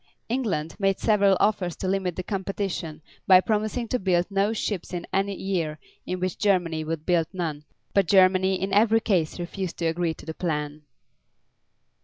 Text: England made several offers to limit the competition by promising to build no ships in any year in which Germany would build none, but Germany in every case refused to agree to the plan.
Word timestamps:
England 0.29 0.75
made 0.79 0.97
several 0.97 1.37
offers 1.39 1.75
to 1.75 1.87
limit 1.87 2.15
the 2.15 2.23
competition 2.23 3.03
by 3.27 3.39
promising 3.39 3.87
to 3.87 3.99
build 3.99 4.25
no 4.31 4.51
ships 4.51 4.93
in 4.93 5.05
any 5.13 5.35
year 5.39 5.77
in 6.07 6.19
which 6.19 6.39
Germany 6.39 6.83
would 6.83 7.05
build 7.05 7.27
none, 7.33 7.65
but 7.93 8.07
Germany 8.07 8.59
in 8.59 8.73
every 8.73 8.99
case 8.99 9.39
refused 9.39 9.77
to 9.77 9.85
agree 9.85 10.15
to 10.15 10.25
the 10.25 10.33
plan. 10.33 10.81